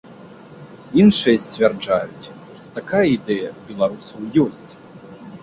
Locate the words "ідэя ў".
3.17-3.61